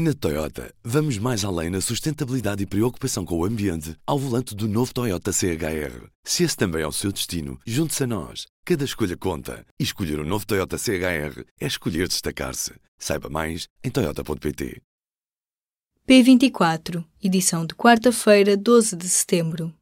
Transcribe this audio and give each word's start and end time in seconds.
Na 0.00 0.14
Toyota, 0.14 0.72
vamos 0.84 1.18
mais 1.18 1.44
além 1.44 1.70
na 1.70 1.80
sustentabilidade 1.80 2.62
e 2.62 2.66
preocupação 2.66 3.24
com 3.24 3.36
o 3.36 3.44
ambiente 3.44 3.96
ao 4.06 4.16
volante 4.16 4.54
do 4.54 4.68
novo 4.68 4.94
Toyota 4.94 5.32
CHR. 5.32 6.06
Se 6.22 6.44
esse 6.44 6.56
também 6.56 6.82
é 6.82 6.86
o 6.86 6.92
seu 6.92 7.10
destino, 7.10 7.58
junte-se 7.66 8.04
a 8.04 8.06
nós. 8.06 8.46
Cada 8.64 8.84
escolha 8.84 9.16
conta. 9.16 9.66
E 9.76 9.82
escolher 9.82 10.20
o 10.20 10.22
um 10.22 10.24
novo 10.24 10.46
Toyota 10.46 10.78
CHR 10.78 11.42
é 11.60 11.66
escolher 11.66 12.06
destacar-se. 12.06 12.74
Saiba 12.96 13.28
mais 13.28 13.66
em 13.82 13.90
Toyota.pt. 13.90 14.80
P24, 16.08 17.04
edição 17.20 17.66
de 17.66 17.74
quarta-feira, 17.74 18.56
12 18.56 18.94
de 18.94 19.08
setembro. 19.08 19.74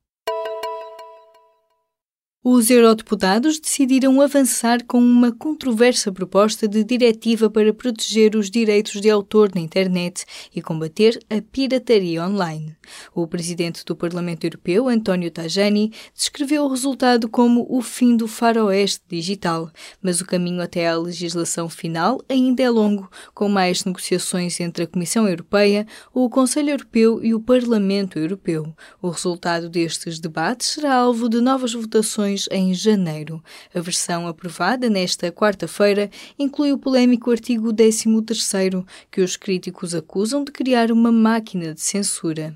Os 2.48 2.70
eurodeputados 2.70 3.58
decidiram 3.58 4.20
avançar 4.20 4.84
com 4.84 4.98
uma 4.98 5.32
controversa 5.32 6.12
proposta 6.12 6.68
de 6.68 6.84
diretiva 6.84 7.50
para 7.50 7.74
proteger 7.74 8.36
os 8.36 8.48
direitos 8.48 9.00
de 9.00 9.10
autor 9.10 9.50
na 9.52 9.60
internet 9.60 10.24
e 10.54 10.62
combater 10.62 11.18
a 11.28 11.42
pirataria 11.42 12.24
online. 12.24 12.76
O 13.12 13.26
presidente 13.26 13.84
do 13.84 13.96
Parlamento 13.96 14.44
Europeu, 14.44 14.88
António 14.88 15.28
Tajani, 15.28 15.92
descreveu 16.14 16.62
o 16.62 16.68
resultado 16.68 17.28
como 17.28 17.66
o 17.68 17.82
fim 17.82 18.16
do 18.16 18.28
faroeste 18.28 19.02
digital, 19.08 19.68
mas 20.00 20.20
o 20.20 20.24
caminho 20.24 20.62
até 20.62 20.86
à 20.86 20.96
legislação 20.96 21.68
final 21.68 22.20
ainda 22.28 22.62
é 22.62 22.70
longo, 22.70 23.10
com 23.34 23.48
mais 23.48 23.84
negociações 23.84 24.60
entre 24.60 24.84
a 24.84 24.86
Comissão 24.86 25.28
Europeia, 25.28 25.84
o 26.14 26.30
Conselho 26.30 26.70
Europeu 26.70 27.24
e 27.24 27.34
o 27.34 27.40
Parlamento 27.40 28.20
Europeu. 28.20 28.72
O 29.02 29.08
resultado 29.08 29.68
destes 29.68 30.20
debates 30.20 30.68
será 30.68 30.94
alvo 30.94 31.28
de 31.28 31.40
novas 31.40 31.72
votações 31.72 32.35
em 32.50 32.74
janeiro. 32.74 33.42
A 33.74 33.80
versão 33.80 34.26
aprovada 34.26 34.90
nesta 34.90 35.32
quarta-feira 35.32 36.10
inclui 36.38 36.72
o 36.72 36.78
polémico 36.78 37.30
artigo 37.30 37.72
13, 37.72 38.06
que 39.10 39.20
os 39.20 39.36
críticos 39.36 39.94
acusam 39.94 40.44
de 40.44 40.52
criar 40.52 40.92
uma 40.92 41.10
máquina 41.10 41.72
de 41.72 41.80
censura. 41.80 42.54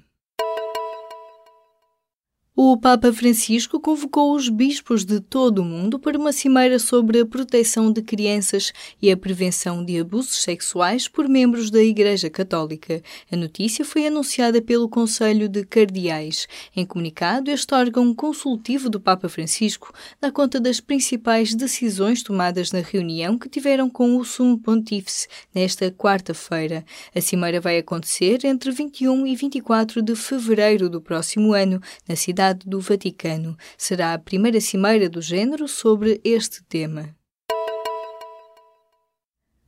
O 2.63 2.77
Papa 2.77 3.11
Francisco 3.11 3.81
convocou 3.81 4.35
os 4.35 4.51
bispos 4.51 5.03
de 5.03 5.19
todo 5.19 5.63
o 5.63 5.65
mundo 5.65 5.99
para 5.99 6.19
uma 6.19 6.31
cimeira 6.31 6.79
sobre 6.79 7.21
a 7.21 7.25
proteção 7.25 7.91
de 7.91 8.03
crianças 8.03 8.71
e 9.01 9.11
a 9.11 9.17
prevenção 9.17 9.83
de 9.83 9.99
abusos 9.99 10.43
sexuais 10.43 11.09
por 11.09 11.27
membros 11.27 11.71
da 11.71 11.83
Igreja 11.83 12.29
Católica. 12.29 13.03
A 13.33 13.35
notícia 13.35 13.83
foi 13.83 14.07
anunciada 14.07 14.61
pelo 14.61 14.91
Conselho 14.91 15.49
de 15.49 15.65
Cardeais. 15.65 16.47
Em 16.77 16.85
comunicado, 16.85 17.51
este 17.51 17.75
órgão 17.75 18.15
consultivo 18.15 18.91
do 18.91 19.01
Papa 19.01 19.27
Francisco 19.31 19.91
dá 20.21 20.31
conta 20.31 20.61
das 20.61 20.81
principais 20.81 21.55
decisões 21.55 22.23
tomadas 22.23 22.73
na 22.73 22.81
reunião 22.81 23.39
que 23.39 23.49
tiveram 23.49 23.89
com 23.89 24.19
o 24.19 24.25
Sumo 24.25 24.59
Pontífice 24.59 25.29
nesta 25.55 25.91
quarta-feira. 25.91 26.85
A 27.17 27.23
cimeira 27.23 27.59
vai 27.59 27.79
acontecer 27.79 28.45
entre 28.45 28.71
21 28.71 29.27
e 29.27 29.35
24 29.35 30.03
de 30.03 30.15
fevereiro 30.15 30.91
do 30.91 31.01
próximo 31.01 31.55
ano, 31.55 31.81
na 32.07 32.15
cidade 32.15 32.50
do 32.55 32.81
Vaticano. 32.81 33.57
Será 33.77 34.15
a 34.15 34.19
primeira 34.19 34.61
cimeira 34.61 35.09
do 35.09 35.23
género 35.23 35.67
sobre 35.69 36.21
este 36.25 36.63
tema. 36.65 37.15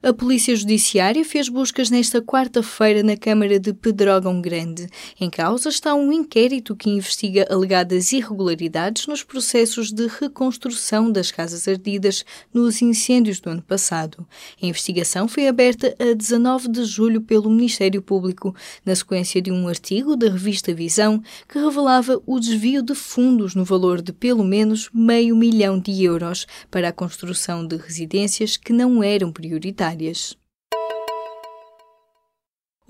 A 0.05 0.13
Polícia 0.13 0.57
Judiciária 0.57 1.25
fez 1.25 1.49
buscas 1.49 1.89
nesta 1.89 2.21
quarta-feira 2.21 3.05
na 3.05 3.17
Câmara 3.17 3.61
de 3.61 3.73
Pedrógão 3.73 4.41
Grande. 4.43 4.89
Em 5.21 5.31
causa 5.31 5.69
está 5.69 5.95
um 5.95 6.13
inquérito 6.13 6.75
que 6.75 6.91
investiga 6.91 7.47
alegadas 7.49 8.11
irregularidades 8.11 9.07
nos 9.07 9.23
processos 9.23 9.93
de 9.93 10.09
reconstrução 10.09 11.09
das 11.09 11.31
casas 11.31 11.69
ardidas 11.69 12.25
nos 12.53 12.83
incêndios 12.83 13.39
do 13.39 13.51
ano 13.51 13.63
passado. 13.63 14.27
A 14.61 14.67
investigação 14.67 15.29
foi 15.29 15.47
aberta 15.47 15.95
a 16.01 16.15
19 16.15 16.67
de 16.67 16.85
julho 16.85 17.21
pelo 17.21 17.49
Ministério 17.49 18.03
Público, 18.03 18.57
na 18.85 18.97
sequência 18.97 19.41
de 19.41 19.53
um 19.53 19.69
artigo 19.69 20.17
da 20.17 20.29
revista 20.29 20.75
Visão 20.75 21.23
que 21.49 21.61
revelava 21.61 22.21
o 22.27 22.41
desvio 22.41 22.83
de 22.83 22.97
fundos 22.97 23.55
no 23.55 23.65
valor 23.65 24.03
de 24.03 24.13
pelo 24.13 24.43
menos 24.43 24.91
meio 24.93 25.37
milhão 25.37 25.79
de 25.79 26.03
euros 26.03 26.45
para 26.73 26.89
a 26.89 26.93
construção 26.93 27.65
de 27.65 27.77
residências 27.77 28.57
que 28.57 28.73
não 28.73 29.01
eram 29.01 29.31
prioritárias 29.31 29.92
áreas. 29.93 30.37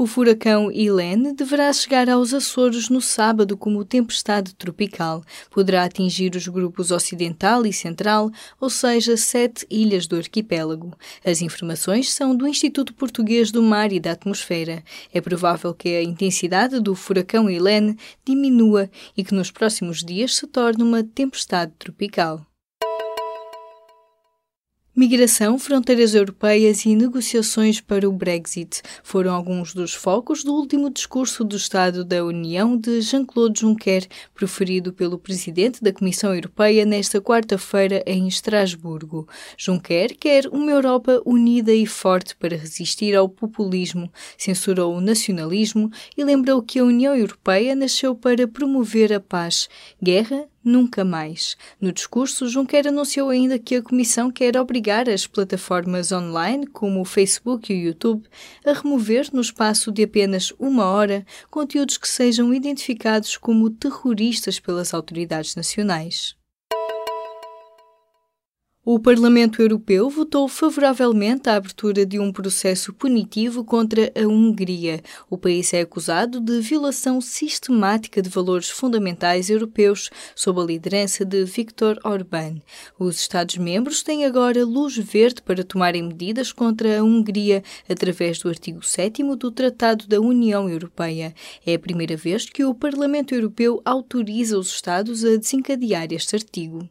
O 0.03 0.07
furacão 0.07 0.69
Helene 0.73 1.33
deverá 1.33 1.73
chegar 1.73 2.09
aos 2.09 2.35
Açores 2.35 2.89
no 2.89 3.01
sábado 3.01 3.57
como 3.57 3.85
tempestade 3.85 4.53
tropical. 4.55 5.23
Poderá 5.49 5.85
atingir 5.85 6.35
os 6.35 6.49
grupos 6.49 6.91
ocidental 6.91 7.65
e 7.67 7.73
central, 7.73 8.31
ou 8.61 8.69
seja, 8.69 9.17
sete 9.17 9.65
ilhas 9.71 10.09
do 10.09 10.17
arquipélago. 10.17 10.93
As 11.25 11.41
informações 11.41 12.11
são 12.11 12.35
do 12.35 12.49
Instituto 12.49 12.95
Português 12.95 13.53
do 13.53 13.63
Mar 13.63 13.93
e 13.93 14.01
da 14.01 14.13
Atmosfera. 14.13 14.83
É 15.13 15.21
provável 15.21 15.73
que 15.73 15.91
a 15.91 16.03
intensidade 16.03 16.81
do 16.81 16.97
furacão 16.97 17.49
Helene 17.49 17.97
diminua 18.25 18.91
e 19.17 19.23
que 19.23 19.35
nos 19.35 19.53
próximos 19.53 20.03
dias 20.03 20.35
se 20.35 20.49
torne 20.49 20.83
uma 20.83 21.05
tempestade 21.05 21.73
tropical. 21.79 22.45
Migração, 24.95 25.59
fronteiras 25.59 26.15
europeias 26.15 26.85
e 26.85 26.95
negociações 26.95 27.81
para 27.81 28.07
o 28.07 28.13
Brexit 28.13 28.83
foram 29.03 29.35
alguns 29.35 29.73
dos 29.73 29.95
focos 29.95 30.45
do 30.45 30.53
último 30.53 30.91
discurso 30.91 31.43
do 31.43 31.57
Estado 31.57 32.05
da 32.05 32.23
União 32.23 32.77
de 32.77 33.01
Jean-Claude 33.01 33.61
Juncker, 33.61 34.07
proferido 34.35 34.93
pelo 34.93 35.19
presidente 35.19 35.83
da 35.83 35.95
Comissão 35.95 36.35
Europeia 36.35 36.85
nesta 36.85 37.23
quarta-feira 37.23 38.03
em 38.07 38.29
Estrasburgo. 38.29 39.27
Juncker 39.57 40.15
quer 40.15 40.47
uma 40.49 40.71
Europa 40.71 41.23
unida 41.25 41.73
e 41.73 41.87
forte 41.87 42.37
para 42.37 42.55
resistir 42.55 43.17
ao 43.17 43.31
populismo, 43.31 44.13
censurou 44.37 44.95
o 44.95 45.01
nacionalismo 45.01 45.91
e 46.15 46.23
lembrou 46.23 46.63
que 46.63 46.79
a 46.79 46.85
União 46.85 47.17
Europeia 47.17 47.75
nasceu 47.75 48.15
para 48.15 48.47
promover 48.47 49.11
a 49.11 49.21
paz. 49.21 49.71
Guerra 50.03 50.52
Nunca 50.65 51.05
mais. 51.05 51.57
No 51.81 51.93
discurso, 51.93 52.47
Juncker 52.49 52.87
anunciou 52.87 53.31
ainda 53.31 53.59
que 53.59 53.75
a 53.75 53.83
Comissão 53.83 54.31
quer 54.31 54.57
obrigar 54.57 55.09
as 55.09 55.27
plataformas 55.27 56.13
online, 56.13 56.67
como 56.69 57.01
o 57.01 57.05
Facebook 57.05 57.73
e 57.73 57.77
o 57.77 57.87
YouTube, 57.87 58.29
a 58.65 58.73
remover, 58.73 59.29
no 59.33 59.41
espaço 59.41 59.91
de 59.91 60.05
apenas 60.05 60.53
uma 60.61 60.85
hora, 60.85 61.27
conteúdos 61.51 61.97
que 61.97 62.09
sejam 62.09 62.55
identificados 62.55 63.37
como 63.37 63.71
terroristas 63.71 64.61
pelas 64.61 64.95
autoridades 64.95 65.57
nacionais. 65.57 66.41
O 68.85 68.99
Parlamento 68.99 69.63
Europeu 69.63 70.11
votou 70.11 70.49
favoravelmente 70.49 71.49
à 71.49 71.55
abertura 71.55 72.05
de 72.05 72.19
um 72.19 72.33
processo 72.33 72.93
punitivo 72.93 73.65
contra 73.65 74.11
a 74.13 74.27
Hungria. 74.27 75.01
O 75.31 75.39
país 75.39 75.73
é 75.73 75.83
acusado 75.83 76.41
de 76.41 76.61
violação 76.61 77.21
sistemática 77.21 78.21
de 78.21 78.29
valores 78.29 78.69
fundamentais 78.69 79.51
europeus 79.51 80.11
sob 80.35 80.61
a 80.61 80.65
liderança 80.65 81.25
de 81.25 81.45
Viktor 81.45 81.97
Orbán. 82.03 82.57
Os 82.99 83.21
Estados-membros 83.21 84.03
têm 84.03 84.25
agora 84.25 84.65
luz 84.65 84.97
verde 84.97 85.43
para 85.43 85.63
tomarem 85.63 86.03
medidas 86.03 86.51
contra 86.51 86.99
a 86.99 87.05
Hungria 87.05 87.63
através 87.89 88.41
do 88.41 88.49
artigo 88.49 88.85
7 88.85 89.23
do 89.37 89.53
Tratado 89.53 90.09
da 90.09 90.21
União 90.21 90.69
Europeia. 90.69 91.33
É 91.65 91.75
a 91.75 91.79
primeira 91.79 92.17
vez 92.17 92.47
que 92.47 92.65
o 92.65 92.75
Parlamento 92.75 93.33
Europeu 93.33 93.81
autoriza 93.85 94.59
os 94.59 94.75
Estados 94.75 95.25
a 95.25 95.37
desencadear 95.37 96.09
este 96.13 96.35
artigo. 96.35 96.89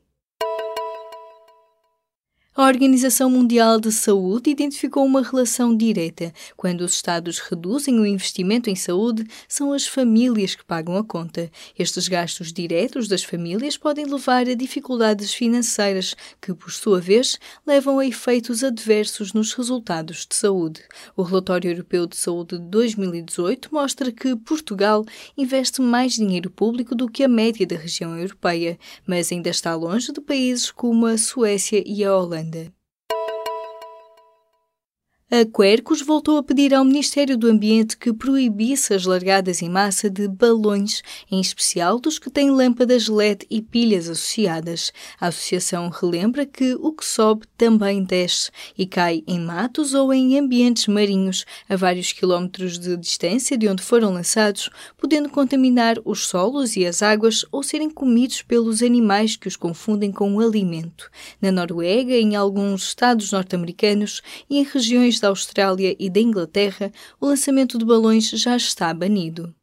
A 2.54 2.66
Organização 2.66 3.30
Mundial 3.30 3.80
de 3.80 3.94
Saúde 3.94 4.50
identificou 4.50 5.06
uma 5.06 5.22
relação 5.22 5.74
direta. 5.74 6.34
Quando 6.58 6.82
os 6.82 6.92
Estados 6.92 7.40
reduzem 7.40 7.98
o 7.98 8.06
investimento 8.06 8.70
em 8.70 8.76
saúde, 8.76 9.26
são 9.48 9.72
as 9.72 9.88
famílias 9.88 10.54
que 10.54 10.66
pagam 10.66 10.98
a 10.98 11.04
conta. 11.04 11.50
Estes 11.80 12.10
gastos 12.10 12.52
diretos 12.52 13.08
das 13.08 13.24
famílias 13.24 13.78
podem 13.78 14.06
levar 14.06 14.50
a 14.50 14.54
dificuldades 14.54 15.34
financeiras, 15.34 16.14
que, 16.42 16.54
por 16.54 16.74
sua 16.74 17.00
vez, 17.00 17.40
levam 17.66 18.00
a 18.00 18.06
efeitos 18.06 18.66
adversos 18.66 19.32
nos 19.32 19.54
resultados 19.54 20.28
de 20.30 20.36
saúde. 20.36 20.82
O 21.16 21.24
Relatório 21.24 21.72
Europeu 21.72 22.06
de 22.06 22.18
Saúde 22.18 22.58
de 22.60 22.66
2018 22.66 23.70
mostra 23.72 24.12
que 24.12 24.36
Portugal 24.36 25.06
investe 25.38 25.82
mais 25.82 26.16
dinheiro 26.16 26.50
público 26.50 26.96
do 26.96 27.10
que 27.10 27.24
a 27.24 27.30
média 27.30 27.66
da 27.66 27.78
região 27.78 28.14
europeia, 28.18 28.78
mas 29.08 29.32
ainda 29.32 29.50
está 29.50 29.74
longe 29.74 30.12
de 30.12 30.20
países 30.20 30.70
como 30.70 31.06
a 31.06 31.18
Suécia 31.18 31.82
e 31.86 32.04
a 32.04 32.14
Holanda. 32.14 32.41
Holanda. 32.42 32.74
A 35.34 35.46
Quercus 35.46 36.02
voltou 36.02 36.38
a 36.38 36.44
pedir 36.44 36.74
ao 36.74 36.84
Ministério 36.84 37.38
do 37.38 37.48
Ambiente 37.48 37.96
que 37.96 38.12
proibisse 38.12 38.94
as 38.94 39.06
largadas 39.06 39.62
em 39.62 39.70
massa 39.70 40.10
de 40.10 40.28
balões, 40.28 41.02
em 41.32 41.40
especial 41.40 42.02
dos 42.02 42.20
que 42.20 42.30
têm 42.30 42.52
lâmpadas 42.52 43.08
LED 43.08 43.48
e 43.50 43.62
pilhas 43.62 44.10
associadas. 44.10 44.92
A 45.22 45.28
associação 45.28 45.88
relembra 45.88 46.46
que 46.46 46.76
o 46.82 46.92
que 46.92 47.06
sobe 47.06 47.48
também 47.58 48.04
desce 48.04 48.52
e 48.78 48.86
cai 48.86 49.24
em 49.26 49.40
matos 49.40 49.94
ou 49.94 50.14
em 50.14 50.38
ambientes 50.38 50.88
marinhos, 50.88 51.46
a 51.70 51.78
vários 51.78 52.12
quilómetros 52.12 52.78
de 52.78 52.98
distância 52.98 53.58
de 53.58 53.70
onde 53.70 53.82
foram 53.82 54.12
lançados, 54.12 54.70
podendo 54.98 55.30
contaminar 55.30 55.96
os 56.04 56.28
solos 56.28 56.76
e 56.76 56.86
as 56.86 57.02
águas 57.02 57.46
ou 57.54 57.64
serem 57.64 57.90
comidos 57.90 58.42
pelos 58.42 58.84
animais 58.84 59.38
que 59.38 59.48
os 59.48 59.56
confundem 59.56 60.12
com 60.12 60.36
o 60.36 60.42
alimento. 60.42 61.10
Na 61.42 61.54
Noruega, 61.54 62.16
em 62.16 62.36
alguns 62.36 62.88
estados 62.88 63.32
norte-americanos 63.32 64.22
e 64.50 64.58
em 64.58 64.64
regiões 64.66 65.21
da 65.22 65.30
Austrália 65.30 65.96
e 66.00 66.10
da 66.10 66.20
Inglaterra, 66.20 66.92
o 67.20 67.28
lançamento 67.28 67.78
de 67.78 67.86
balões 67.86 68.30
já 68.30 68.56
está 68.56 68.94
banido 68.94 69.54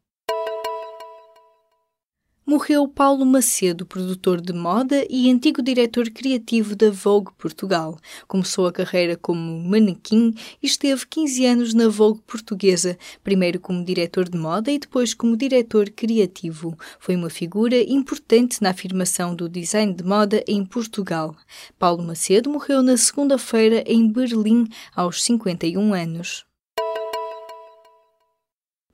morreu 2.49 2.87
Paulo 2.87 3.27
Macedo, 3.27 3.85
produtor 3.85 4.41
de 4.41 4.51
moda 4.53 5.05
e 5.07 5.29
antigo 5.29 5.61
diretor 5.61 6.09
criativo 6.09 6.75
da 6.75 6.89
Vogue 6.89 7.29
Portugal. 7.37 7.95
Começou 8.27 8.65
a 8.65 8.71
carreira 8.71 9.15
como 9.15 9.63
manequim 9.69 10.33
e 10.59 10.65
esteve 10.65 11.05
15 11.05 11.45
anos 11.45 11.73
na 11.75 11.87
Vogue 11.87 12.21
portuguesa, 12.25 12.97
primeiro 13.23 13.59
como 13.59 13.85
diretor 13.85 14.27
de 14.27 14.35
moda 14.35 14.71
e 14.71 14.79
depois 14.79 15.13
como 15.13 15.37
diretor 15.37 15.91
criativo. 15.91 16.75
Foi 16.99 17.15
uma 17.15 17.29
figura 17.29 17.77
importante 17.77 18.63
na 18.63 18.71
afirmação 18.71 19.35
do 19.35 19.47
design 19.47 19.93
de 19.93 20.03
moda 20.03 20.43
em 20.47 20.65
Portugal. 20.65 21.35
Paulo 21.77 22.01
Macedo 22.01 22.49
morreu 22.49 22.81
na 22.81 22.97
segunda-feira 22.97 23.83
em 23.85 24.11
Berlim, 24.11 24.67
aos 24.95 25.21
51 25.23 25.93
anos. 25.93 26.48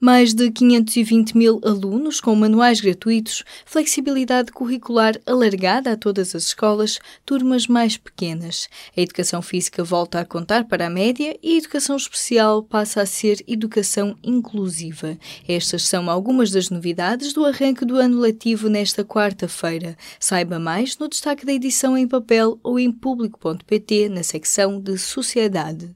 Mais 0.05 0.35
de 0.35 0.51
520 0.51 1.35
mil 1.35 1.59
alunos 1.65 2.21
com 2.21 2.35
manuais 2.35 2.79
gratuitos, 2.79 3.43
flexibilidade 3.65 4.51
curricular 4.51 5.19
alargada 5.25 5.91
a 5.91 5.97
todas 5.97 6.35
as 6.35 6.43
escolas, 6.43 6.99
turmas 7.25 7.65
mais 7.65 7.97
pequenas. 7.97 8.69
A 8.95 9.01
educação 9.01 9.41
física 9.41 9.83
volta 9.83 10.19
a 10.19 10.23
contar 10.23 10.65
para 10.65 10.85
a 10.85 10.91
média 10.91 11.35
e 11.41 11.55
a 11.55 11.57
educação 11.57 11.95
especial 11.95 12.61
passa 12.61 13.01
a 13.01 13.05
ser 13.07 13.43
educação 13.47 14.15
inclusiva. 14.23 15.17
Estas 15.47 15.81
são 15.87 16.07
algumas 16.07 16.51
das 16.51 16.69
novidades 16.69 17.33
do 17.33 17.43
arranque 17.43 17.83
do 17.83 17.95
ano 17.95 18.19
letivo 18.19 18.69
nesta 18.69 19.03
quarta-feira. 19.03 19.97
Saiba 20.19 20.59
mais 20.59 20.95
no 20.99 21.09
destaque 21.09 21.47
da 21.47 21.53
edição 21.53 21.97
em 21.97 22.07
papel 22.07 22.59
ou 22.61 22.77
em 22.77 22.91
público.pt 22.91 24.09
na 24.09 24.21
secção 24.21 24.79
de 24.79 24.99
Sociedade. 24.99 25.95